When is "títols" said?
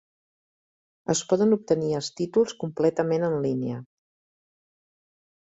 2.21-2.57